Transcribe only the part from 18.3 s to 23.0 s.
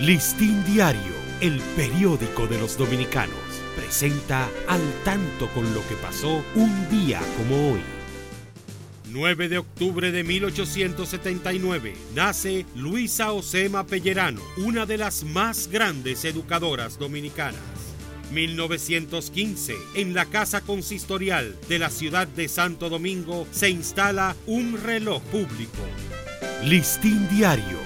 1915, en la Casa Consistorial de la ciudad de Santo